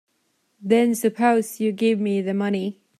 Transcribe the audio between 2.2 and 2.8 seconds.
the money.